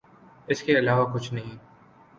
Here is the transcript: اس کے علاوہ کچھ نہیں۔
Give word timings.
اس 0.47 0.63
کے 0.63 0.77
علاوہ 0.79 1.05
کچھ 1.13 1.33
نہیں۔ 1.33 1.57